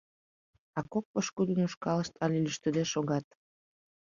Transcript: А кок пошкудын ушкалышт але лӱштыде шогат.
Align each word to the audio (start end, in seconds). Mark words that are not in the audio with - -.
А 0.77 0.79
кок 0.91 1.05
пошкудын 1.13 1.59
ушкалышт 1.67 2.13
але 2.23 2.37
лӱштыде 2.43 2.83
шогат. 2.93 3.25